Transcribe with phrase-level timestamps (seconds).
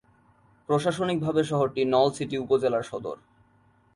[0.69, 3.17] প্রশাসনিকভাবে শহরটি নলছিটি উপজেলার সদর।